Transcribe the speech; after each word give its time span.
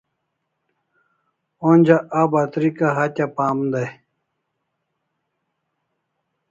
Onja 1.69 1.97
a 2.19 2.21
batrika 2.31 2.87
hatya 2.97 3.25
pam 3.35 3.57
dai 3.71 3.89